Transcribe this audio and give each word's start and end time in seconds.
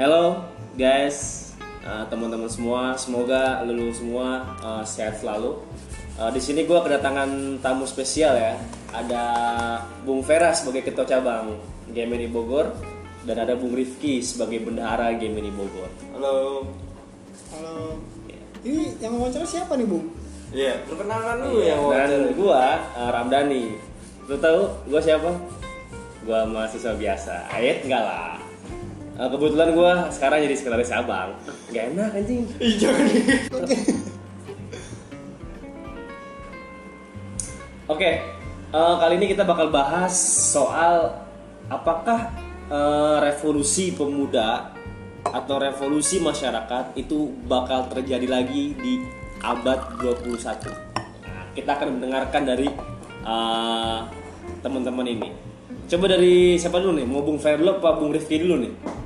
Hello 0.00 0.48
guys, 0.80 1.52
uh, 1.84 2.08
teman-teman 2.08 2.48
semua, 2.48 2.96
semoga 2.96 3.60
lulu 3.68 3.92
semua 3.92 4.56
uh, 4.64 4.80
sehat 4.80 5.20
selalu. 5.20 5.60
Uh, 6.16 6.32
di 6.32 6.40
sini 6.40 6.64
gue 6.64 6.80
kedatangan 6.80 7.60
tamu 7.60 7.84
spesial 7.84 8.32
ya. 8.32 8.56
Ada 8.96 9.24
Bung 10.08 10.24
Vera 10.24 10.56
sebagai 10.56 10.88
ketua 10.88 11.04
cabang 11.04 11.52
Gemini 11.92 12.32
Bogor 12.32 12.72
dan 13.28 13.44
ada 13.44 13.52
Bung 13.52 13.76
Rifki 13.76 14.24
sebagai 14.24 14.64
bendahara 14.64 15.12
Gemini 15.20 15.52
Bogor. 15.52 15.92
Halo. 16.16 16.64
Halo. 17.52 18.00
Ini 18.64 19.04
yang 19.04 19.20
wawancara 19.20 19.44
siapa 19.44 19.76
nih, 19.76 19.84
Bung? 19.84 20.16
Iya, 20.56 20.80
perkenalkan 20.88 21.44
dulu 21.44 21.60
ya 21.60 21.76
dan 21.76 21.84
wawancara. 21.84 22.32
gue 22.40 22.62
uh, 22.96 23.10
Ramdhani. 23.20 23.64
Lu 24.32 24.36
tahu 24.40 24.64
gue 24.88 25.00
siapa? 25.04 25.28
Gue 26.24 26.40
mahasiswa 26.48 26.96
biasa. 26.96 27.52
Ayat 27.52 27.84
enggak 27.84 28.00
lah. 28.00 28.39
Uh, 29.20 29.28
kebetulan 29.28 29.76
gue 29.76 29.92
sekarang 30.16 30.38
jadi 30.48 30.56
sekretaris 30.56 30.88
cabang. 30.88 31.36
Gak 31.76 31.92
enak 31.92 32.16
anjing. 32.16 32.48
Ih, 32.56 32.74
jangan. 32.80 33.04
Oke. 33.52 33.76
Oke, 37.84 38.10
eh, 38.72 38.94
kali 38.96 39.14
ini 39.20 39.26
kita 39.28 39.44
bakal 39.44 39.68
bahas 39.68 40.16
soal 40.56 41.20
apakah 41.68 42.32
eh, 42.72 43.16
revolusi 43.20 43.92
pemuda 43.92 44.72
atau 45.20 45.60
revolusi 45.60 46.16
masyarakat 46.24 46.96
itu 46.96 47.28
bakal 47.44 47.92
terjadi 47.92 48.24
lagi 48.24 48.72
di 48.72 49.04
abad 49.44 50.00
21. 50.00 50.32
Nah, 51.28 51.44
kita 51.52 51.76
akan 51.76 52.00
mendengarkan 52.00 52.48
dari 52.48 52.72
eh, 53.26 53.98
teman-teman 54.64 55.04
ini. 55.04 55.28
Coba 55.92 56.08
dari 56.08 56.56
siapa 56.56 56.80
dulu 56.80 56.96
nih? 56.96 57.04
Mau 57.04 57.20
Bung 57.20 57.36
dulu 57.36 57.70
apa 57.84 58.00
Bung 58.00 58.16
Rifki 58.16 58.40
dulu 58.40 58.64
nih? 58.64 58.99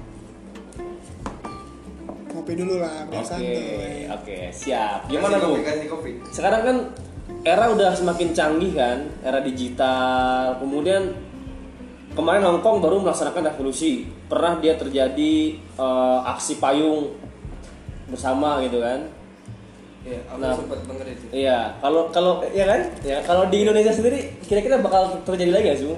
Ngopi 2.45 2.61
dulu 2.61 2.77
lah, 2.77 3.09
Oke, 3.09 3.57
oke, 4.05 4.37
siap. 4.53 5.09
Gimana 5.09 5.41
kopi, 5.41 5.65
Kasih 5.65 5.89
kopi. 5.89 6.11
sekarang 6.29 6.61
kan 6.61 6.77
era 7.41 7.73
udah 7.73 7.97
semakin 7.97 8.37
canggih 8.37 8.77
kan 8.77 9.09
era 9.25 9.41
digital 9.41 10.61
kemudian 10.61 11.17
kemarin 12.13 12.45
Hongkong 12.45 12.85
baru 12.85 13.01
melaksanakan 13.01 13.49
revolusi 13.49 14.05
pernah 14.29 14.61
dia 14.61 14.77
terjadi 14.77 15.35
eh, 15.57 16.19
aksi 16.27 16.61
payung 16.61 17.17
bersama 18.07 18.61
gitu 18.61 18.77
kan 18.79 19.09
Iya, 20.05 20.21
aku 20.29 20.37
Nah. 20.37 20.53
sempat 20.53 20.79
denger 20.85 21.07
itu. 21.09 21.25
iya 21.33 21.81
kalau 21.81 22.13
kalau 22.13 22.45
ya 22.53 22.69
kan 22.69 22.81
ya 23.01 23.25
kalau 23.25 23.49
di 23.49 23.65
Indonesia 23.65 23.89
sendiri 23.89 24.37
kira-kira 24.45 24.77
bakal 24.79 25.17
terjadi 25.25 25.49
lagi 25.51 25.65
nggak 25.65 25.81
sih? 25.81 25.97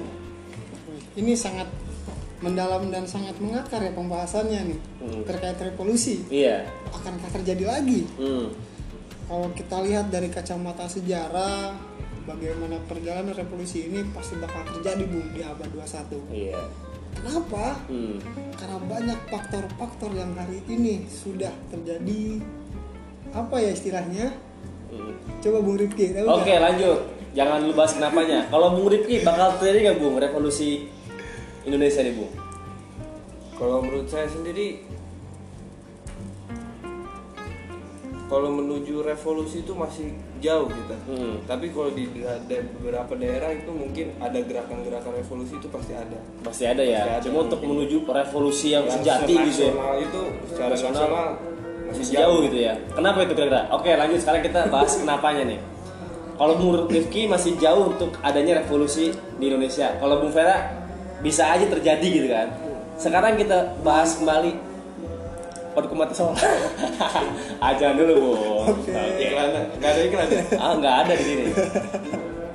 Ini 1.17 1.35
sangat 1.35 1.67
mendalam 2.39 2.89
dan 2.89 3.05
sangat 3.05 3.33
mengakar 3.37 3.81
ya 3.81 3.93
pembahasannya 3.93 4.61
nih 4.67 4.81
Hmm. 4.99 5.23
terkait 5.23 5.55
revolusi. 5.57 6.27
iya 6.29 6.67
Akankah 6.89 7.31
terjadi 7.33 7.65
lagi? 7.65 8.03
hmm. 8.17 8.47
Kalau 9.27 9.49
kita 9.53 9.83
lihat 9.83 10.07
dari 10.07 10.27
kacamata 10.27 10.87
sejarah, 10.87 11.75
bagaimana 12.25 12.79
perjalanan 12.85 13.31
revolusi 13.33 13.87
ini 13.87 14.07
pasti 14.11 14.35
bakal 14.37 14.63
terjadi, 14.69 15.03
Bung, 15.05 15.31
di 15.31 15.43
abad 15.43 15.67
21. 15.69 16.19
iya 16.29 16.59
Kenapa? 17.13 17.81
hmm. 17.87 18.17
Karena 18.53 18.79
banyak 18.79 19.19
faktor-faktor 19.27 20.11
yang 20.13 20.31
hari 20.35 20.61
ini 20.67 21.07
sudah 21.07 21.51
terjadi 21.69 22.39
apa 23.33 23.57
ya 23.57 23.71
istilahnya? 23.71 24.27
hmm. 24.91 25.41
Coba 25.41 25.59
Bung 25.61 25.79
Rifki, 25.79 26.13
Oke 26.13 26.23
nggak? 26.47 26.61
lanjut 26.61 27.01
Jangan 27.33 27.63
lu 27.63 27.73
bahas 27.73 27.93
kenapanya 27.93 28.49
Kalau 28.49 28.75
Bung 28.75 28.89
Rifki 28.89 29.21
bakal 29.21 29.55
terjadi 29.57 29.79
nggak 29.87 29.99
Bung 29.99 30.17
revolusi 30.17 30.87
Indonesia 31.67 32.01
nih 32.07 32.15
Bung? 32.15 32.33
Kalau 33.59 33.83
menurut 33.83 34.07
saya 34.07 34.31
sendiri 34.31 34.87
kalau 38.27 38.51
menuju 38.51 39.07
revolusi 39.07 39.63
itu 39.63 39.71
masih 39.75 40.11
jauh 40.43 40.67
kita. 40.67 40.97
Hmm. 41.07 41.39
Tapi 41.47 41.71
kalau 41.71 41.95
di 41.95 42.11
beberapa 42.75 43.15
daerah 43.15 43.55
itu 43.55 43.71
mungkin 43.71 44.19
ada 44.19 44.39
gerakan-gerakan 44.43 45.15
revolusi 45.15 45.55
itu 45.63 45.71
pasti 45.71 45.95
ada. 45.95 46.19
Pasti 46.43 46.65
ada 46.67 46.83
ya. 46.83 47.07
Pasti 47.07 47.11
ada. 47.11 47.25
Cuma 47.31 47.39
untuk 47.47 47.63
menuju 47.63 48.03
revolusi 48.03 48.75
yang 48.75 48.85
Yang 48.87 48.95
sejati 49.03 49.35
gitu 49.51 49.63
ya. 49.71 49.75
itu 50.03 50.21
secara 50.51 50.71
Nasional 50.75 50.95
nasional 51.07 51.29
Masih 51.87 52.05
jauh 52.19 52.39
gitu 52.51 52.59
ya. 52.59 52.75
Kenapa 52.99 53.19
itu 53.23 53.33
kira-kira? 53.39 53.63
Oke 53.71 53.91
lanjut 53.95 54.19
sekarang 54.19 54.43
kita 54.43 54.61
bahas 54.75 54.93
kenapanya 55.03 55.43
nih. 55.47 55.61
Kalau 56.37 56.55
Bung 56.61 56.75
Rifki 56.91 57.31
masih 57.31 57.57
jauh 57.63 57.95
untuk 57.95 58.11
adanya 58.21 58.61
revolusi 58.61 59.15
di 59.39 59.45
Indonesia. 59.49 59.95
Kalau 60.03 60.19
Bung 60.21 60.35
Vera 60.35 60.86
bisa 61.27 61.43
aja 61.51 61.67
terjadi 61.67 62.07
gitu 62.07 62.29
kan. 62.31 62.55
Sekarang 62.95 63.35
kita 63.35 63.75
bahas 63.83 64.15
kembali 64.23 64.55
Podcast 65.75 65.99
mati 65.99 66.15
soal. 66.17 66.33
Aja 67.69 67.93
dulu 67.93 68.15
Bung. 68.17 68.81
Oke. 68.81 68.97
Iklan, 69.21 69.53
nggak 69.77 69.91
ada 69.93 70.01
iklan. 70.09 70.29
ya? 70.33 70.43
Ah 70.57 70.73
nggak 70.81 70.97
ada 71.05 71.13
di 71.13 71.25
sini. 71.27 71.45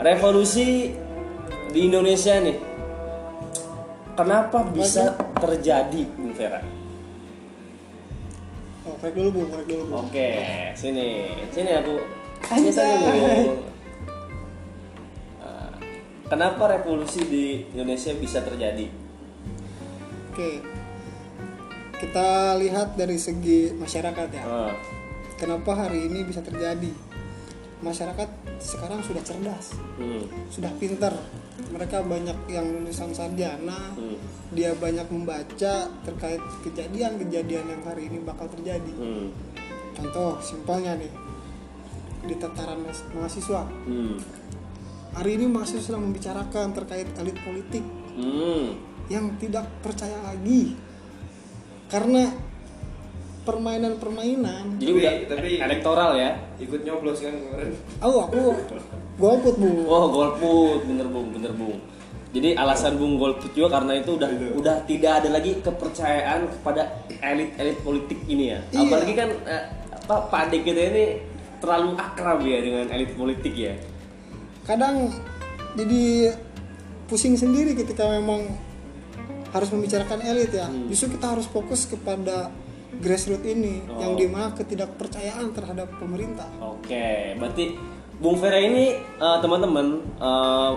Revolusi 0.02 0.68
di 1.70 1.80
Indonesia 1.86 2.34
nih. 2.42 2.58
Kenapa 4.18 4.66
bisa 4.74 5.14
terjadi 5.38 6.02
Bung 6.18 6.34
Vera? 6.34 6.66
Oh, 8.90 8.98
dulu 8.98 9.46
break 9.54 9.70
dulu 9.70 9.84
Bung. 9.86 10.10
Oke, 10.10 10.30
sini, 10.74 11.30
sini 11.54 11.78
aku. 11.78 12.02
Sini 12.50 12.74
saja 12.74 12.96
Bung. 13.06 13.71
Kenapa 16.32 16.64
revolusi 16.72 17.28
di 17.28 17.60
Indonesia 17.76 18.16
bisa 18.16 18.40
terjadi? 18.40 18.88
Oke. 20.32 20.64
Kita 22.00 22.56
lihat 22.56 22.96
dari 22.96 23.20
segi 23.20 23.76
masyarakat 23.76 24.28
ya. 24.32 24.44
Ah, 24.48 24.72
Kenapa 25.36 25.76
hari 25.76 26.08
ini 26.08 26.24
bisa 26.24 26.40
terjadi? 26.40 26.88
Masyarakat 27.84 28.30
sekarang 28.64 29.04
sudah 29.04 29.20
cerdas, 29.26 29.76
hmm, 30.00 30.54
sudah 30.54 30.72
pintar. 30.80 31.12
Mereka 31.74 32.06
banyak 32.08 32.48
yang 32.48 32.64
lulusan 32.80 33.12
sarjana, 33.12 33.92
hmm, 33.98 34.16
dia 34.56 34.72
banyak 34.78 35.10
membaca 35.12 35.90
terkait 36.06 36.42
kejadian-kejadian 36.64 37.66
yang 37.76 37.82
hari 37.84 38.08
ini 38.08 38.24
bakal 38.24 38.48
terjadi. 38.48 38.94
hmm, 38.96 39.28
Contoh 39.98 40.38
simpelnya 40.40 40.96
nih, 40.96 41.12
di 42.24 42.38
tataran 42.40 42.86
mahasiswa. 43.18 43.66
hmm, 43.66 44.41
Hari 45.12 45.36
ini 45.36 45.46
mahasiswa 45.52 45.92
sedang 45.92 46.08
membicarakan 46.08 46.72
terkait 46.72 47.08
elit 47.20 47.36
politik 47.44 47.84
hmm. 48.16 48.80
yang 49.12 49.36
tidak 49.44 49.68
percaya 49.84 50.16
lagi 50.24 50.80
karena 51.92 52.32
permainan-permainan 53.44 54.80
Jadi 54.80 54.92
udah 54.96 55.14
tapi- 55.28 55.60
elektoral 55.60 56.12
ya? 56.16 56.32
Ikut 56.62 56.88
nyoblos 56.88 57.20
kan 57.20 57.36
kemarin. 57.36 57.74
oh 58.00 58.18
aku 58.24 58.40
golput 59.20 59.56
bu 59.60 59.70
Oh 59.90 60.06
golput, 60.08 60.80
bener 60.88 61.08
bung, 61.12 61.28
bener 61.36 61.52
bung. 61.60 61.76
Jadi 62.32 62.56
alasan 62.56 62.96
bung 62.96 63.20
golput 63.20 63.52
juga 63.52 63.84
karena 63.84 64.00
itu 64.00 64.16
udah 64.16 64.30
udah 64.56 64.76
tidak 64.88 65.12
ada 65.20 65.30
lagi 65.36 65.60
kepercayaan 65.60 66.48
kepada 66.48 67.04
elit-elit 67.20 67.78
politik 67.84 68.20
ini 68.32 68.56
ya. 68.56 68.60
Iya. 68.72 68.88
Apalagi 68.88 69.14
kan 69.20 69.30
eh, 69.44 69.64
apa 69.92 70.16
Pak 70.32 70.42
Adik 70.48 70.64
kita 70.64 70.82
ini 70.96 71.06
terlalu 71.60 72.00
akrab 72.00 72.40
ya 72.48 72.64
dengan 72.64 72.88
elit 72.96 73.12
politik 73.20 73.52
ya. 73.52 73.76
Kadang 74.64 75.10
jadi 75.74 76.36
pusing 77.08 77.36
sendiri 77.36 77.74
ketika 77.74 78.08
memang 78.08 78.46
harus 79.52 79.68
membicarakan 79.70 80.24
elit 80.24 80.52
ya 80.52 80.68
justru 80.88 81.16
kita 81.16 81.36
harus 81.36 81.48
fokus 81.48 81.84
kepada 81.84 82.48
grassroots 83.04 83.44
ini 83.44 83.84
Oh. 83.88 84.00
yang 84.00 84.14
di 84.16 84.28
mana 84.28 84.52
ketidakpercayaan 84.52 85.52
terhadap 85.52 85.92
pemerintah 86.00 86.48
Oke, 86.60 87.36
berarti 87.36 87.76
Bung 88.22 88.38
Vera 88.38 88.60
ini 88.60 88.96
eh, 88.96 89.38
teman-teman 89.42 90.00
eh, 90.16 90.72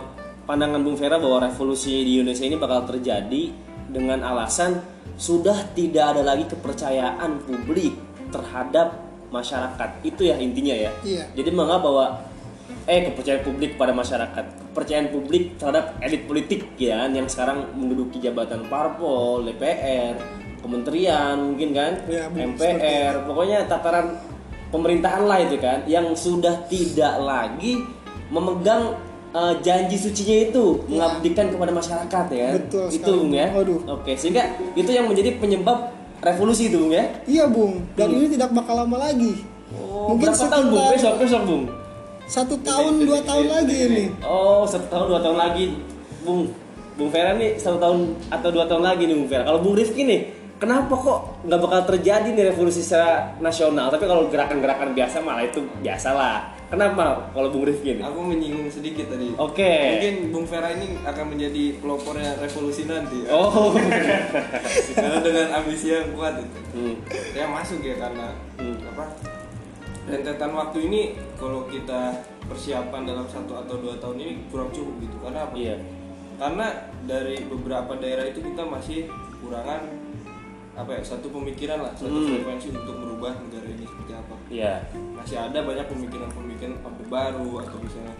pandangan 0.44 0.80
Bung 0.82 0.96
Vera 0.96 1.18
bahwa 1.18 1.44
revolusi 1.44 2.02
di 2.02 2.18
Indonesia 2.18 2.44
ini 2.44 2.56
bakal 2.56 2.88
terjadi 2.88 3.52
dengan 3.90 4.24
alasan 4.24 4.80
sudah 5.14 5.70
tidak 5.76 6.16
ada 6.16 6.22
lagi 6.26 6.48
kepercayaan 6.50 7.46
publik 7.46 7.94
terhadap 8.34 8.98
masyarakat. 9.30 10.02
Itu 10.02 10.26
ya 10.26 10.34
intinya 10.36 10.74
ya. 10.74 10.90
Iya. 11.06 11.24
Jadi 11.38 11.48
menganggap 11.54 11.80
bahwa 11.86 12.06
eh 12.84 13.00
kepercayaan 13.08 13.42
publik 13.44 13.80
pada 13.80 13.96
masyarakat, 13.96 14.44
kepercayaan 14.72 15.08
publik 15.08 15.56
terhadap 15.56 15.96
elit 16.04 16.28
politik 16.28 16.68
ya 16.76 17.08
yang 17.08 17.24
sekarang 17.24 17.72
menduduki 17.72 18.20
jabatan 18.20 18.68
parpol, 18.68 19.44
DPR, 19.48 20.16
kementerian 20.60 21.36
mungkin 21.40 21.72
kan, 21.72 21.92
Bu, 22.04 22.36
MPR, 22.36 23.24
pokoknya 23.24 23.64
tataran 23.68 24.20
pemerintahan 24.68 25.24
lah 25.24 25.38
itu 25.40 25.56
kan 25.60 25.84
yang 25.88 26.12
sudah 26.12 26.68
tidak 26.68 27.20
lagi 27.24 27.80
memegang 28.28 28.96
eh, 29.32 29.54
janji 29.64 29.96
sucinya 29.96 30.36
itu 30.52 30.64
mengabdikan 30.88 31.52
kepada 31.52 31.72
masyarakat 31.72 32.24
ya? 32.32 32.48
Betul 32.60 32.86
itu 32.92 33.00
sekali. 33.00 33.16
Bung 33.16 33.32
ya. 33.32 33.46
Waduh. 33.52 33.80
oke 33.96 34.12
sehingga 34.16 34.44
itu 34.76 34.90
yang 34.92 35.08
menjadi 35.08 35.40
penyebab 35.40 35.88
revolusi 36.20 36.68
itu 36.68 36.84
Bung 36.84 36.92
ya. 36.92 37.04
Iya 37.24 37.44
bung. 37.48 37.80
Dan 37.96 38.12
ini 38.12 38.28
tidak 38.28 38.52
bakal 38.52 38.84
lama 38.84 39.08
lagi. 39.08 39.40
Oh, 39.72 40.12
Mungkin 40.12 40.32
berapa 40.32 40.48
tahun 40.52 40.66
Bung? 40.68 40.80
sekitar- 40.84 40.96
besok 40.96 41.14
besok 41.24 41.42
Bung 41.48 41.64
satu 42.24 42.56
tahun 42.58 43.04
dua 43.04 43.20
tahun 43.20 43.46
lagi 43.46 43.76
ini 43.84 44.04
oh 44.24 44.64
satu 44.64 44.86
tahun 44.88 45.06
dua 45.08 45.20
tahun 45.20 45.38
lagi 45.38 45.64
Bung 46.24 46.48
Bung 46.94 47.10
Vera 47.10 47.34
nih 47.34 47.58
satu 47.58 47.76
tahun 47.76 47.98
atau 48.28 48.48
dua 48.48 48.64
tahun 48.64 48.82
lagi 48.82 49.04
nih 49.04 49.16
Bung 49.16 49.28
Vera 49.28 49.44
kalau 49.44 49.60
Bung 49.60 49.76
Rifki 49.76 50.02
nih 50.02 50.20
kenapa 50.56 50.94
kok 50.94 51.18
nggak 51.44 51.60
bakal 51.60 51.80
terjadi 51.86 52.28
nih 52.30 52.44
revolusi 52.48 52.80
secara 52.80 53.36
nasional 53.38 53.90
tapi 53.90 54.04
kalau 54.04 54.30
gerakan-gerakan 54.30 54.94
biasa 54.94 55.20
malah 55.20 55.44
itu 55.44 55.60
biasalah 55.82 56.48
kenapa 56.70 57.28
kalau 57.30 57.52
Bung 57.52 57.68
Rifki 57.68 58.00
nih 58.00 58.04
Aku 58.04 58.24
menyinggung 58.24 58.66
sedikit 58.66 59.06
tadi. 59.06 59.30
Oke. 59.36 59.74
Mungkin 59.94 60.14
Bung 60.32 60.46
Vera 60.48 60.72
ini 60.72 60.96
akan 61.04 61.24
menjadi 61.30 61.76
pelopornya 61.78 62.40
revolusi 62.40 62.88
nanti. 62.88 63.28
oh 63.28 63.76
Karena 64.96 65.18
dengan 65.20 65.46
ambisi 65.60 65.92
yang 65.92 66.08
kuat 66.16 66.40
itu. 66.40 66.58
Hmm. 66.72 66.94
Ya 67.36 67.44
masuk 67.46 67.84
ya 67.84 68.00
karena 68.00 68.32
Hmm. 68.54 68.78
apa? 68.86 69.04
Rentetan 70.04 70.50
waktu 70.52 70.78
ini 70.84 71.00
kalau 71.34 71.64
kita 71.64 72.12
persiapan 72.44 73.02
dalam 73.04 73.24
satu 73.24 73.56
atau 73.56 73.80
dua 73.80 73.96
tahun 73.96 74.16
ini 74.18 74.32
kurang 74.48 74.68
cukup 74.68 75.00
gitu. 75.00 75.16
Karena 75.18 75.40
apa? 75.42 75.54
iya 75.54 75.76
Karena 76.34 76.66
dari 77.02 77.40
beberapa 77.42 77.94
daerah 77.94 78.26
itu 78.26 78.42
kita 78.42 78.62
masih 78.62 79.08
kurangan 79.38 79.80
apa 80.74 80.90
ya 80.90 81.00
satu 81.00 81.30
pemikiran 81.30 81.78
lah 81.80 81.94
satu 81.94 82.10
Hmm. 82.10 82.26
frekuensi 82.34 82.74
untuk 82.74 82.98
merubah 82.98 83.30
negara 83.38 83.62
ini 83.68 83.86
seperti 83.86 84.10
apa 84.12 84.34
iya 84.50 84.82
masih 85.14 85.38
ada 85.38 85.62
banyak 85.62 85.86
pemikiran-pemikiran 85.86 86.82
orde 86.82 87.04
baru 87.06 87.62
atau 87.62 87.78
misalnya 87.78 88.14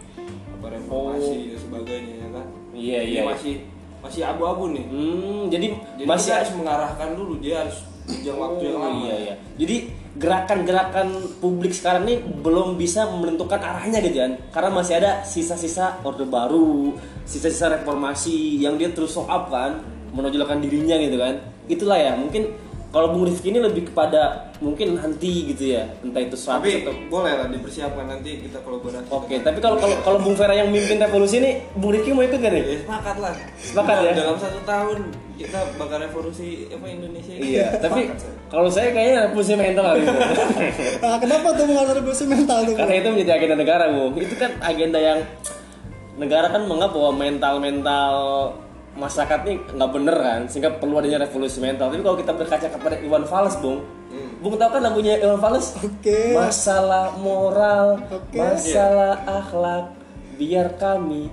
apa 0.54 0.66
reformasi 0.70 1.50
dan 1.50 1.58
sebagainya 1.58 2.14
ya 2.14 2.28
kan 2.30 2.46
Iya, 2.70 2.98
iya, 3.02 3.02
iya. 3.02 3.22
masih 3.26 3.54
masih 3.98 4.22
abu-abu 4.22 4.70
nih 4.70 4.87
hmm, 4.87 5.50
jadi, 5.50 5.66
jadi 5.98 6.06
masih 6.06 6.30
harus 6.30 6.52
mengarahkan 6.54 7.08
dulu 7.12 7.42
dia 7.42 7.66
harus 7.66 7.76
jenjang 8.06 8.38
waktu 8.38 8.62
yang 8.62 8.76
Oh, 8.78 8.82
lama 8.87 9.02
iya 9.02 9.14
iya 9.19 9.34
jadi 9.58 9.76
gerakan-gerakan 10.14 11.38
publik 11.43 11.75
sekarang 11.75 12.06
ini 12.06 12.22
belum 12.22 12.78
bisa 12.78 13.11
menentukan 13.11 13.58
arahnya 13.58 13.99
gitu 13.99 14.22
kan. 14.22 14.32
Karena 14.55 14.70
masih 14.70 14.94
ada 15.02 15.26
sisa-sisa 15.26 15.99
orde 16.06 16.26
baru 16.26 16.94
sisa-sisa 17.26 17.72
reformasi 17.81 18.62
yang 18.62 18.78
dia 18.78 18.94
terus 18.94 19.14
show 19.14 19.26
up 19.26 19.50
kan 19.50 19.82
menonjolkan 20.14 20.62
dirinya 20.62 20.94
gitu 20.99 21.19
kan. 21.19 21.34
Itulah 21.66 21.99
ya 21.99 22.12
mungkin 22.14 22.55
kalau 22.94 23.11
Bung 23.11 23.26
Rifki 23.26 23.50
ini 23.50 23.58
lebih 23.58 23.91
kepada 23.91 24.55
mungkin 24.62 24.94
nanti 24.94 25.50
gitu 25.50 25.75
ya 25.75 25.82
entah 25.99 26.23
itu 26.23 26.38
100 26.38 26.46
tapi 26.46 26.70
atau 26.87 26.94
boleh 27.11 27.32
lah 27.35 27.50
dipersiapkan 27.50 28.06
nanti 28.06 28.38
kita 28.46 28.62
kolaborasi 28.62 29.11
Oke, 29.11 29.43
tapi 29.43 29.58
kalau 29.58 29.75
kalau 29.82 29.99
kalau 30.06 30.19
Bung 30.23 30.38
Vera 30.38 30.55
yang 30.55 30.70
mimpin 30.70 31.02
revolusi 31.02 31.43
ini, 31.43 31.58
Bung 31.75 31.91
Rifki 31.91 32.14
mau 32.14 32.23
ikut 32.23 32.38
gak 32.38 32.52
nih? 32.55 32.62
ya 32.62 32.76
sepakat 32.87 33.17
lah 33.19 33.35
Sepakat 33.58 33.96
ya? 33.99 34.12
dalam 34.14 34.38
satu 34.38 34.61
tahun 34.62 34.99
kita 35.35 35.58
bakal 35.75 35.99
revolusi 35.99 36.70
apa 36.70 36.87
Indonesia 36.87 37.35
ini 37.35 37.58
Iya, 37.58 37.67
tapi 37.82 38.00
kalau 38.46 38.70
saya 38.70 38.94
kayaknya 38.94 39.26
revolusi 39.26 39.52
mental 39.58 39.99
gitu. 39.99 40.14
Nah, 41.02 41.19
kenapa 41.26 41.47
tuh 41.58 41.64
mengalami 41.67 41.93
revolusi 41.99 42.25
mental 42.31 42.58
tuh? 42.62 42.75
Karena 42.79 42.94
itu 43.02 43.08
menjadi 43.11 43.32
agenda 43.43 43.56
negara, 43.58 43.85
Bung. 43.90 44.14
Itu 44.14 44.38
kan 44.38 44.55
agenda 44.62 45.02
yang 45.02 45.19
negara 46.14 46.47
kan 46.47 46.62
menganggap 46.70 46.94
bahwa 46.94 47.11
mental-mental 47.19 48.14
masyarakat 48.94 49.38
ini 49.46 49.55
nggak 49.75 49.91
bener 49.91 50.17
kan, 50.17 50.41
sehingga 50.46 50.70
perlu 50.79 51.02
adanya 51.02 51.26
revolusi 51.26 51.58
mental. 51.58 51.91
Tapi 51.91 52.02
kalau 52.06 52.19
kita 52.19 52.32
berkaca 52.35 52.69
kepada 52.70 52.96
Iwan 53.02 53.26
Fals, 53.26 53.58
Bung, 53.58 53.82
Bung 54.38 54.55
tahu 54.55 54.79
kan 54.79 54.82
lagunya 54.87 55.19
Iwan 55.19 55.43
Fals? 55.43 55.75
Oke. 55.82 56.35
Masalah 56.35 57.19
moral, 57.19 57.99
Oke. 58.06 58.38
masalah 58.38 59.19
akhlak, 59.26 59.91
biar 60.38 60.79
kami 60.79 61.29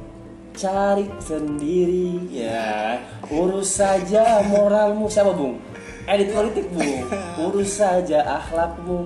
cari 0.58 1.06
sendiri. 1.22 2.28
Ya, 2.34 3.00
urus 3.30 3.78
saja 3.78 4.42
moralmu 4.50 5.06
siapa, 5.08 5.32
Bung? 5.32 5.62
Elit 6.10 6.34
politik, 6.34 6.66
Bung. 6.74 7.06
Urus 7.46 7.78
saja 7.78 8.26
akhlakmu, 8.42 9.06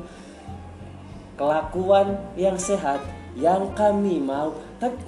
kelakuan 1.35 2.15
yang 2.39 2.55
sehat 2.55 3.03
yang 3.35 3.67
kami 3.75 4.23
mau. 4.23 4.55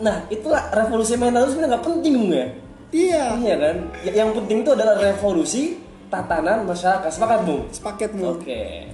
Nah 0.04 0.28
itulah 0.28 0.68
revolusi 0.76 1.16
mental 1.16 1.48
itu 1.48 1.56
sebenarnya 1.56 1.80
nggak 1.80 1.86
penting, 1.88 2.14
Bung 2.20 2.34
ya. 2.36 2.48
Iya. 2.92 3.36
Iya 3.36 3.56
kan? 3.60 3.76
Yang 4.08 4.30
penting 4.42 4.58
itu 4.64 4.72
adalah 4.72 4.96
revolusi 5.00 5.64
tatanan 6.08 6.64
masyarakat. 6.64 7.10
Sepakat, 7.12 7.40
Bung? 7.44 7.68
Sepaket 7.72 8.12
bu. 8.16 8.40
Oke. 8.40 8.88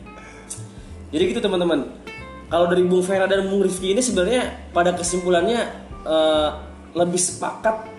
Jadi 1.13 1.23
gitu 1.29 1.41
teman-teman. 1.45 1.85
Kalau 2.49 2.65
dari 2.69 2.85
Bung 2.85 3.01
Vera 3.05 3.29
dan 3.29 3.49
Bung 3.49 3.65
Rifki 3.65 3.93
ini 3.93 4.01
sebenarnya 4.01 4.69
pada 4.73 4.93
kesimpulannya 4.93 5.61
eh, 6.05 6.49
lebih 6.93 7.21
sepakat 7.21 7.89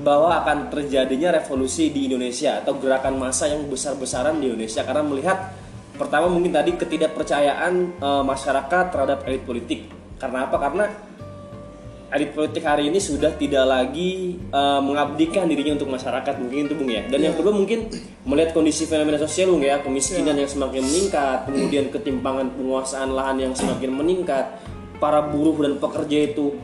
bahwa 0.00 0.42
akan 0.42 0.70
terjadinya 0.70 1.34
revolusi 1.34 1.90
di 1.90 2.06
Indonesia 2.06 2.62
atau 2.62 2.78
gerakan 2.78 3.18
massa 3.20 3.50
yang 3.50 3.66
besar-besaran 3.68 4.38
di 4.40 4.48
Indonesia 4.48 4.80
karena 4.86 5.02
melihat 5.04 5.52
pertama 5.98 6.30
mungkin 6.30 6.54
tadi 6.54 6.74
ketidakpercayaan 6.74 7.72
eh, 7.98 8.22
masyarakat 8.26 8.84
terhadap 8.90 9.26
elit 9.30 9.42
politik. 9.46 9.80
Karena 10.18 10.46
apa? 10.50 10.56
Karena 10.58 10.84
elit 12.10 12.34
politik 12.34 12.66
hari 12.66 12.90
ini 12.90 12.98
sudah 12.98 13.30
tidak 13.38 13.64
lagi 13.66 14.34
eh, 14.38 14.80
mengabdikan 14.82 15.46
dirinya 15.46 15.78
untuk 15.78 15.94
masyarakat 15.94 16.34
mungkin 16.42 16.66
itu 16.66 16.74
bung 16.74 16.90
ya. 16.90 17.02
Dan 17.06 17.20
yang 17.22 17.34
kedua 17.38 17.54
mungkin 17.54 17.86
melihat 18.26 18.50
kondisi 18.50 18.86
fenomena 18.90 19.18
sosial 19.18 19.54
bung 19.54 19.62
ya. 19.62 19.78
Kemiskinan 19.78 20.34
yang 20.34 20.50
semakin 20.50 20.82
meningkat 20.82 21.38
kemudian 21.46 21.86
ketimpangan 21.94 22.50
penguasaan 22.58 23.14
lahan 23.14 23.36
yang 23.38 23.52
semakin 23.54 23.94
meningkat 23.94 24.58
para 24.98 25.22
buruh 25.22 25.56
dan 25.64 25.78
pekerja 25.78 26.34
itu 26.34 26.58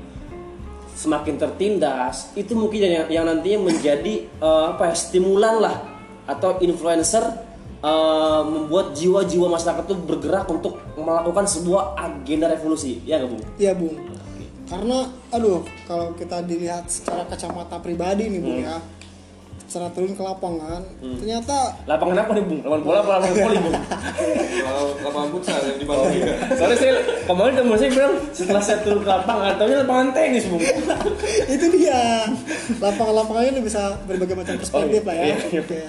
semakin 0.97 1.37
tertindas 1.37 2.33
itu 2.33 2.57
mungkin 2.57 2.89
yang, 2.89 3.07
yang 3.13 3.25
nantinya 3.29 3.71
menjadi 3.71 4.27
eh, 4.27 4.65
apa 4.75 4.91
ya 4.91 4.95
stimulan 4.99 5.63
lah 5.63 5.77
atau 6.27 6.59
influencer 6.59 7.23
eh, 7.87 8.43
membuat 8.43 8.99
jiwa-jiwa 8.99 9.47
masyarakat 9.47 9.85
itu 9.87 9.95
bergerak 9.95 10.51
untuk 10.51 10.83
melakukan 10.99 11.47
sebuah 11.47 11.95
agenda 11.95 12.51
revolusi. 12.51 12.99
Ya 13.07 13.23
nggak 13.23 13.31
bung? 13.31 13.45
Iya 13.63 13.73
bung. 13.79 13.95
Karena 14.67 14.99
aduh 15.29 15.61
kalau 15.85 16.11
kita 16.13 16.43
dilihat 16.43 16.87
secara 16.87 17.23
kacamata 17.25 17.79
pribadi 17.79 18.27
nih 18.27 18.41
bung 18.41 18.59
ya, 18.61 18.83
secara 19.63 19.91
turun 19.91 20.11
ke 20.11 20.21
lapangan, 20.21 20.83
ternyata 21.17 21.75
lapangan 21.85 22.17
apa 22.21 22.31
nih 22.33 22.45
bung 22.45 22.61
lapangan 22.61 22.83
bola 22.83 22.99
apa 22.99 23.11
lapangan 23.17 23.37
voli 23.41 23.59
bung 23.61 23.75
lapangan 25.01 25.29
futsal 25.29 25.59
yang 25.61 25.77
di 25.77 25.85
Bandung 25.85 26.13
juga 26.13 26.35
Soalnya 26.53 26.77
saya 26.77 26.93
kemarin 27.25 27.53
teman 27.55 27.77
saya 27.77 27.91
bilang 27.93 28.15
setelah 28.31 28.59
saya 28.61 28.79
turun 28.81 29.01
ke 29.01 29.11
lapangan, 29.13 29.53
taunya 29.57 29.77
lapangan 29.81 30.07
tenis 30.13 30.45
bung. 30.47 30.63
itu 31.55 31.67
dia 31.73 32.01
lapangan-lapangannya 32.77 33.51
ini 33.53 33.63
bisa 33.63 33.83
berbagai 34.05 34.35
macam 34.35 34.55
perspektif 34.57 35.01
Oh, 35.01 35.07
lah 35.07 35.15
ya. 35.15 35.25
iya, 35.25 35.63
iya. 35.63 35.89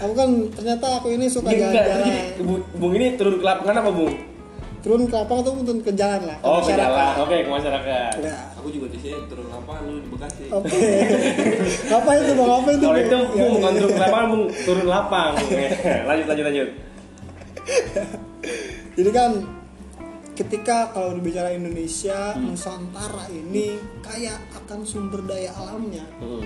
Aku 0.00 0.12
kan 0.12 0.28
ternyata 0.52 0.86
aku 0.98 1.08
ini 1.10 1.26
suka 1.26 1.48
Ini 1.48 1.58
jalan-jalan. 1.60 2.58
bung 2.74 2.92
ini 2.92 3.14
turun 3.14 3.38
ke 3.38 3.44
lapangan 3.44 3.78
apa 3.78 3.90
bung? 3.90 4.14
Turun 4.82 5.06
ke 5.06 5.14
lapangan 5.14 5.42
tuh 5.42 5.52
turun 5.62 5.78
ke 5.78 5.92
jalan 5.94 6.22
lah. 6.26 6.38
Oh 6.42 6.58
ke 6.58 6.68
masyarakat. 6.68 6.90
jalan, 6.90 7.12
oke 7.22 7.36
ke 7.38 7.50
masyarakat. 7.50 8.12
Ya. 8.18 8.38
aku 8.52 8.68
juga 8.68 8.86
di 8.90 8.98
sini 8.98 9.18
turun 9.26 9.46
lapangan 9.46 9.82
lu 9.86 9.94
di 9.96 10.08
Bekasi 10.10 10.42
Oke. 10.50 10.78
apa 11.98 12.10
itu 12.14 12.30
bang? 12.32 12.50
Apa 12.52 12.68
itu? 12.68 12.84
Kalau 12.84 12.98
itu 12.98 13.14
Ya, 13.14 13.26
bung 13.38 13.52
bukan 13.56 13.70
ya. 13.70 13.78
turun 13.78 13.92
ke 13.92 14.00
lapangan, 14.00 14.26
bung 14.28 14.44
turun 14.62 14.86
lapang. 14.86 15.30
Lanjut 16.10 16.26
lanjut 16.26 16.44
lanjut. 16.44 16.68
Jadi 18.92 19.10
kan 19.10 19.30
ketika 20.32 20.90
kalau 20.90 21.14
berbicara 21.14 21.54
Indonesia, 21.54 22.34
Nusantara 22.36 23.30
ini 23.30 23.78
kaya 24.02 24.34
akan 24.52 24.82
sumber 24.82 25.22
daya 25.22 25.54
alamnya. 25.54 26.02
Hmm. 26.18 26.42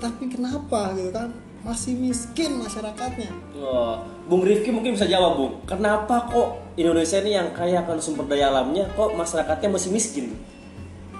Tapi 0.00 0.24
kenapa 0.26 0.96
gitu 0.96 1.12
kan? 1.12 1.30
Masih 1.64 1.96
miskin 1.96 2.60
masyarakatnya. 2.60 3.32
Oh, 3.56 3.96
Bung 4.28 4.44
Rifki 4.44 4.68
mungkin 4.68 4.92
bisa 4.92 5.08
jawab 5.08 5.40
bung. 5.40 5.52
Kenapa 5.64 6.28
kok 6.28 6.60
Indonesia 6.76 7.16
ini 7.18 7.32
yang 7.32 7.56
kaya 7.56 7.80
akan 7.80 7.96
sumber 7.96 8.28
daya 8.28 8.52
alamnya, 8.52 8.84
kok 8.92 9.16
masyarakatnya 9.16 9.72
masih 9.72 9.88
miskin? 9.88 10.36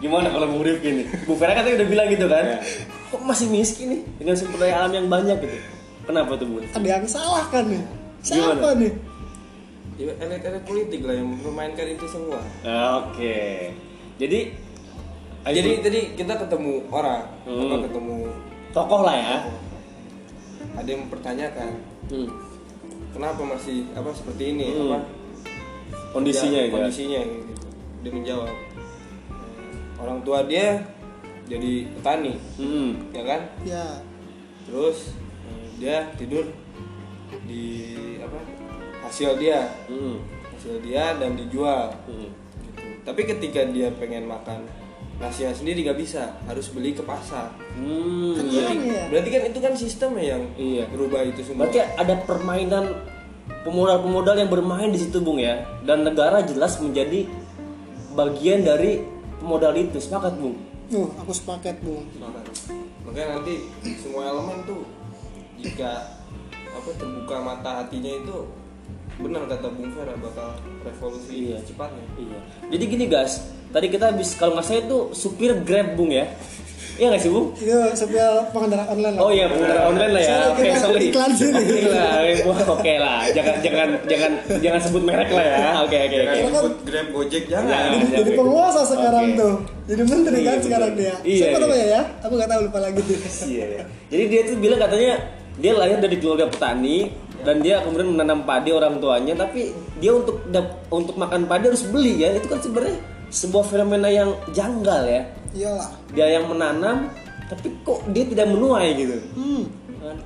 Gimana 0.05 0.29
kalau 0.29 0.53
Bung 0.53 0.61
Rifki 0.61 0.89
ini? 0.93 1.05
Bung 1.25 1.41
Vera 1.41 1.57
katanya 1.57 1.81
udah 1.81 1.89
bilang 1.89 2.09
gitu 2.13 2.27
kan? 2.29 2.61
Kok 3.09 3.23
masih 3.25 3.49
miskin 3.49 3.87
nih 3.89 4.01
dengan 4.21 4.37
sumber 4.37 4.59
daya 4.61 4.85
alam 4.85 4.93
yang 4.93 5.07
banyak 5.09 5.41
gitu? 5.41 5.57
Kenapa 6.05 6.37
tuh 6.37 6.45
bung? 6.45 6.69
Ada 6.69 6.89
yang 6.93 7.09
salah 7.09 7.45
kan 7.49 7.65
nih? 7.65 7.81
Siapa 8.21 8.53
Gimana? 8.61 8.77
nih? 8.77 8.93
Ya, 9.95 10.11
elit-elit 10.19 10.65
politik 10.67 11.01
lah 11.07 11.15
yang 11.15 11.29
memainkan 11.39 11.87
itu 11.87 12.03
semua 12.05 12.43
Oke. 12.99 13.71
Jadi 14.19 14.51
jadi 15.45 15.71
tadi 15.81 16.01
kita 16.19 16.35
ketemu 16.37 16.83
orang 16.91 17.23
Hmm. 17.47 17.79
ketemu 17.81 18.17
tokoh 18.75 19.01
lah 19.07 19.15
ya. 19.15 19.37
Ada 20.75 20.87
yang 20.87 21.07
mempertanyakan 21.07 21.71
Hmm. 22.05 22.29
kenapa 23.11 23.41
masih 23.43 23.89
apa 23.93 24.11
seperti 24.11 24.53
ini 24.53 24.69
Hmm. 24.71 24.89
apa 24.89 24.99
Kondisinya 26.11 26.61
Ya, 26.61 26.71
kondisinya 26.71 27.21
gitu 27.21 27.53
dia 28.01 28.13
menjawab 28.13 28.51
orang 29.97 30.19
tua 30.23 30.45
dia 30.45 30.85
jadi 31.45 31.73
petani 31.93 32.35
Hmm. 32.55 32.91
ya 33.11 33.23
kan 33.23 33.41
Ya, 33.63 33.87
terus 34.63 35.13
eh, 35.45 35.67
dia 35.77 35.97
tidur 36.15 36.47
di 37.45 37.65
apa 38.21 38.39
hasil 39.03 39.37
dia 39.37 39.69
Hmm. 39.87 40.23
hasil 40.51 40.79
dia 40.81 41.17
dan 41.17 41.35
dijual 41.35 41.91
Hmm. 42.07 42.31
gitu. 42.63 42.83
tapi 43.03 43.27
ketika 43.27 43.67
dia 43.67 43.91
pengen 43.93 44.25
makan 44.25 44.65
nasinya 45.15 45.51
sendiri 45.51 45.85
gak 45.85 45.97
bisa 45.97 46.23
harus 46.45 46.69
beli 46.69 46.91
ke 46.91 47.03
pasar 47.03 47.55
Hmm. 47.75 48.35
Kan 48.35 48.45
iya. 48.47 48.67
aneh 48.69 48.87
ya. 48.89 49.03
berarti 49.09 49.29
kan 49.31 49.43
itu 49.45 49.59
kan 49.59 49.73
sistemnya 49.75 50.25
yang 50.33 50.43
Iya. 50.55 50.85
berubah 50.89 51.21
itu 51.23 51.41
semua 51.43 51.67
Berarti 51.67 51.79
ada 51.81 52.15
permainan 52.23 52.85
pemodal-pemodal 53.63 54.37
yang 54.37 54.49
bermain 54.49 54.89
di 54.89 54.97
situ 54.97 55.21
bung 55.21 55.37
ya, 55.37 55.65
dan 55.83 56.01
negara 56.01 56.41
jelas 56.41 56.77
menjadi 56.79 57.29
bagian 58.13 58.61
dari 58.61 59.05
pemodal 59.37 59.75
itu. 59.75 59.97
Sepakat 59.99 60.37
bung? 60.37 60.57
Nuh, 60.87 61.09
aku 61.15 61.33
sepaket 61.33 61.77
bung. 61.81 62.05
Makanya- 62.15 62.53
makanya 63.03 63.29
nanti 63.37 63.55
semua 63.99 64.23
elemen 64.27 64.65
tuh 64.65 64.85
jika 65.57 66.21
apa 66.67 66.91
terbuka 66.95 67.37
mata 67.39 67.71
hatinya 67.83 68.11
itu 68.11 68.39
benar 69.17 69.47
kata 69.47 69.67
Bung 69.71 69.91
Vera 69.91 70.15
bakal 70.15 70.49
revolusi 70.81 71.35
Iya. 71.47 71.57
secepatnya 71.61 72.03
Iya. 72.17 72.39
Jadi 72.69 72.85
gini 72.89 73.05
guys, 73.07 73.33
tadi 73.69 73.87
kita 73.89 74.11
habis 74.11 74.35
kalau 74.35 74.55
nggak 74.55 74.65
salah 74.65 74.83
itu 74.83 74.99
supir 75.13 75.55
Grab 75.61 75.95
Bung 75.95 76.11
ya. 76.11 76.27
Iya 76.95 77.11
nggak 77.11 77.21
sih 77.21 77.27
Bung? 77.29 77.51
itu 77.53 77.75
sebuah 77.93 78.51
pengendara 78.51 78.87
online 78.87 79.15
lah 79.15 79.21
Oh 79.21 79.31
iya, 79.31 79.47
pengendara 79.47 79.83
online 79.85 80.13
lah 80.13 80.23
ya. 80.23 80.37
Oke, 80.49 80.63
kita 80.65 80.79
sorry. 80.81 81.03
iklan 81.05 81.31
sini. 81.33 81.59
Oke 81.59 81.91
lah, 81.91 82.15
oke 82.69 82.93
lah. 82.97 83.19
Jangan 83.29 83.55
jangan 83.61 83.89
jangan 84.05 84.33
jangan 84.61 84.81
sebut 84.81 85.03
merek 85.03 85.27
lah 85.29 85.43
ya. 85.45 85.59
Oke 85.81 85.97
oke 86.01 86.17
Jangan 86.17 86.35
oke. 86.39 86.55
sebut 86.55 86.75
Grab 86.85 87.07
Gojek 87.11 87.45
jangan 87.49 87.67
Jangan. 87.69 88.15
jadi 88.15 88.31
penguasa 88.33 88.81
sekarang 88.85 89.27
Oke. 89.27 89.39
tuh 89.39 89.55
jadi 89.85 90.03
menteri 90.03 90.37
Iya, 90.37 90.45
kan 90.45 90.55
betul. 90.55 90.65
sekarang 90.65 90.91
dia 90.95 91.15
Iya, 91.21 91.37
siapa 91.37 91.51
iya. 91.51 91.59
namanya 91.61 91.87
ya 91.89 92.03
aku 92.21 92.33
nggak 92.33 92.51
tahu 92.51 92.61
lupa 92.63 92.79
lagi 92.81 93.01
Iya. 93.45 93.67
Jadi 94.07 94.25
dia 94.29 94.41
tuh 94.45 94.57
bilang 94.57 94.81
katanya 94.81 95.15
dia 95.55 95.73
lahir 95.75 96.03
dari 96.03 96.19
keluarga 96.19 96.51
petani 96.51 97.15
dan 97.45 97.61
dia 97.63 97.85
kemudian 97.85 98.11
menanam 98.11 98.43
padi 98.43 98.75
orang 98.75 98.99
tuanya. 98.99 99.35
Tapi 99.47 99.71
dia 100.03 100.13
untuk 100.17 100.43
untuk 100.91 101.15
makan 101.15 101.47
padi 101.47 101.71
harus 101.71 101.85
beli 101.87 102.19
ya. 102.25 102.35
Itu 102.35 102.51
kan 102.51 102.59
sebenarnya 102.59 102.97
sebuah 103.31 103.65
fenomena 103.69 104.09
yang 104.11 104.35
janggal 104.51 105.03
ya. 105.07 105.23
Iyalah. 105.55 105.91
Dia 106.11 106.27
yang 106.41 106.51
menanam 106.51 107.11
tapi 107.47 107.71
kok 107.87 108.03
dia 108.11 108.25
tidak 108.27 108.51
menuai 108.51 108.89
gitu. 108.99 109.17
Hmm. 109.39 109.65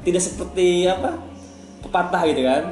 Tidak 0.07 0.23
seperti 0.23 0.89
apa 0.89 1.21
pepatah 1.85 2.23
gitu 2.31 2.43
kan. 2.49 2.63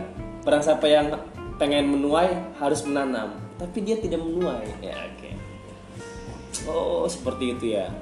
Barang 0.47 0.63
siapa 0.63 0.87
yang 0.89 1.13
pengen 1.61 1.93
menuai 1.93 2.57
harus 2.57 2.81
menanam. 2.89 3.37
Tapi 3.61 3.85
dia 3.85 4.01
tidak 4.01 4.23
menuai. 4.23 4.65
Ya 4.81 4.97
oke. 5.13 5.31
Oh 6.71 7.05
seperti 7.05 7.53
itu 7.53 7.77
ya. 7.77 7.93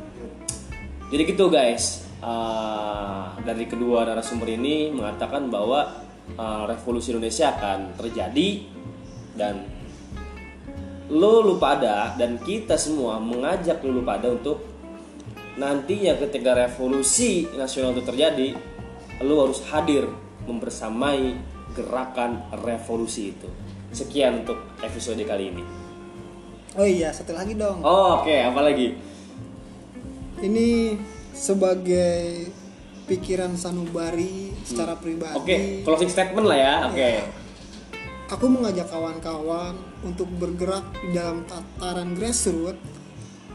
Jadi 1.11 1.23
gitu 1.35 1.51
guys 1.51 2.05
Ah, 2.23 3.35
dari 3.43 3.67
kedua 3.67 4.07
narasumber 4.07 4.55
ini 4.55 4.93
mengatakan 4.95 5.51
bahwa 5.51 6.05
ah, 6.39 6.65
revolusi 6.69 7.11
Indonesia 7.11 7.53
akan 7.55 7.99
terjadi 7.99 8.49
dan 9.35 9.67
lo 11.11 11.45
lu 11.45 11.61
pada 11.61 12.17
dan 12.17 12.41
kita 12.41 12.81
semua 12.81 13.21
mengajak 13.21 13.85
lu 13.85 14.01
lu 14.01 14.03
pada 14.07 14.33
untuk 14.33 14.63
nantinya 15.61 16.17
ketika 16.17 16.57
revolusi 16.57 17.47
nasional 17.55 17.95
itu 17.95 18.03
terjadi 18.03 18.49
lu 19.23 19.39
harus 19.39 19.63
hadir 19.71 20.09
membersamai 20.49 21.39
gerakan 21.75 22.43
revolusi 22.63 23.35
itu. 23.35 23.49
Sekian 23.95 24.43
untuk 24.43 24.59
episode 24.83 25.23
kali 25.23 25.55
ini. 25.55 25.65
Oh 26.75 26.83
iya 26.83 27.15
satu 27.15 27.31
lagi 27.31 27.55
dong. 27.55 27.83
Oh, 27.87 28.19
oke 28.23 28.35
apa 28.35 28.61
lagi? 28.63 28.99
Ini 30.43 30.99
sebagai 31.35 32.49
pikiran 33.05 33.53
sanubari 33.59 34.55
secara 34.65 34.97
pribadi. 34.97 35.37
Oke 35.37 35.57
closing 35.85 36.09
statement 36.09 36.47
lah 36.49 36.59
ya 36.59 36.75
oke. 36.89 37.11
Aku 38.33 38.49
mengajak 38.49 38.89
kawan-kawan 38.89 39.77
untuk 40.01 40.27
bergerak 40.41 40.89
di 41.05 41.13
dalam 41.13 41.45
tataran 41.45 42.17
grassroots 42.17 42.81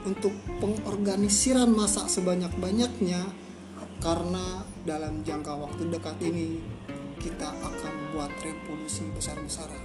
untuk 0.06 0.32
pengorganisiran 0.62 1.68
masa 1.74 2.06
sebanyak-banyaknya 2.06 3.20
karena 4.00 4.64
dalam 4.88 5.26
jangka 5.26 5.60
waktu 5.60 5.92
dekat 5.92 6.16
ini 6.24 6.62
kita 7.20 7.52
akan 7.52 7.94
buat 8.16 8.32
revolusi 8.40 9.04
besar-besaran. 9.12 9.82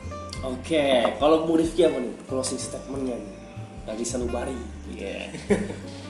oke 0.46 0.86
kalau 1.18 1.48
Bu 1.48 1.58
Rifki 1.58 1.82
apa 1.82 1.98
nih 1.98 2.14
closing 2.30 2.60
statementnya 2.60 3.18
nih? 3.18 3.34
Dari 3.84 4.04
Sanubari. 4.06 4.58
Iya. 4.94 5.18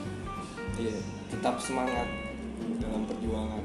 Iya, 0.74 0.98
tetap 1.34 1.58
semangat 1.58 2.06
dalam 2.78 3.02
perjuangan. 3.10 3.62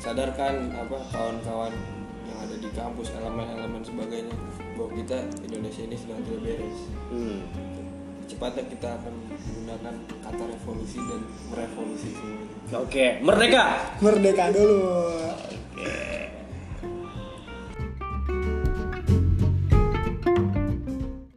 Sadarkan 0.00 0.72
apa 0.72 0.98
kawan-kawan 1.12 1.72
yang 2.24 2.38
ada 2.40 2.56
di 2.56 2.68
kampus, 2.72 3.12
elemen-elemen 3.12 3.84
sebagainya 3.84 4.32
bahwa 4.80 4.90
kita 4.96 5.18
Indonesia 5.44 5.82
ini 5.84 5.96
sedang 6.00 6.24
tidak 6.24 6.40
beres. 6.40 6.78
Hmm. 7.12 7.38
Cepatnya 8.24 8.64
kita 8.72 8.88
akan 8.96 9.14
menggunakan 9.28 9.94
kata 10.24 10.44
revolusi 10.48 10.98
dan 11.04 11.20
merevolusi 11.52 12.08
semuanya. 12.14 12.78
oke 12.78 13.06
merdeka 13.26 13.64
Merdeka 13.98 14.44
dulu. 14.54 14.80